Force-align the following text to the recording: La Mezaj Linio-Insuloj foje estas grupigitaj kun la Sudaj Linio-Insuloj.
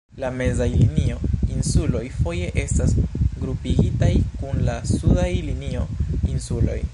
La 0.21 0.29
Mezaj 0.35 0.67
Linio-Insuloj 0.77 2.01
foje 2.23 2.47
estas 2.63 2.95
grupigitaj 3.43 4.11
kun 4.41 4.65
la 4.71 4.79
Sudaj 4.95 5.29
Linio-Insuloj. 5.51 6.81